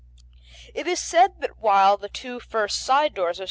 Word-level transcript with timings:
It 0.73 0.87
is 0.87 0.99
said 0.99 1.41
that 1.41 1.59
while 1.59 1.95
the 1.95 2.09
two 2.09 2.39
first 2.39 2.79
side 2.79 3.13
doors 3.13 3.37
of 3.37 3.39
S. 3.39 3.39